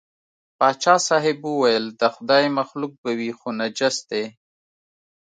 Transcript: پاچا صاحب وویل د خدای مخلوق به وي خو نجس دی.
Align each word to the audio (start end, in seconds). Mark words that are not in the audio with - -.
پاچا 0.57 0.95
صاحب 1.07 1.37
وویل 1.45 1.85
د 2.01 2.03
خدای 2.15 2.45
مخلوق 2.59 2.93
به 3.03 3.11
وي 3.19 3.31
خو 3.37 3.47
نجس 3.59 3.97
دی. 4.09 4.23